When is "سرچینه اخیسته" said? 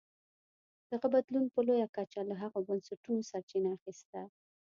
3.29-4.21